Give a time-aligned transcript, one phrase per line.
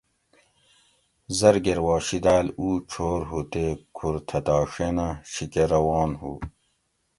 [1.37, 3.65] زرگۤر وا شیداۤل اُو چھور ہُو تے
[3.95, 6.31] کُھور تتھاڛینہ شیکہ روان ہُو